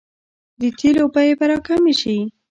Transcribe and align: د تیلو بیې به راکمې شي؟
د 0.61 0.63
تیلو 0.79 1.05
بیې 1.13 1.33
به 1.39 1.45
راکمې 1.51 1.93
شي؟ 2.01 2.17